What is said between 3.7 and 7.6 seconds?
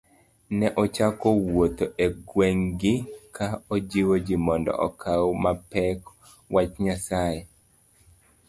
ojiwo ji mondo okaw mapek wach Nyasaye